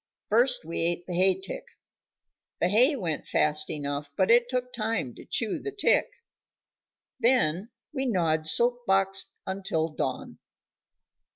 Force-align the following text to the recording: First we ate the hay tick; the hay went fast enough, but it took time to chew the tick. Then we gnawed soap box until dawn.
First 0.29 0.65
we 0.65 0.79
ate 0.81 1.05
the 1.05 1.13
hay 1.13 1.39
tick; 1.39 1.63
the 2.59 2.69
hay 2.69 2.95
went 2.95 3.27
fast 3.27 3.69
enough, 3.69 4.09
but 4.17 4.31
it 4.31 4.49
took 4.49 4.73
time 4.73 5.13
to 5.13 5.25
chew 5.25 5.59
the 5.59 5.69
tick. 5.69 6.09
Then 7.19 7.69
we 7.93 8.07
gnawed 8.07 8.47
soap 8.47 8.83
box 8.87 9.27
until 9.45 9.89
dawn. 9.89 10.39